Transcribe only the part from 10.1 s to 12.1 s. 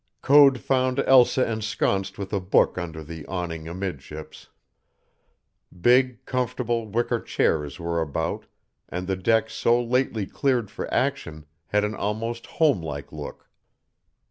cleared for action had an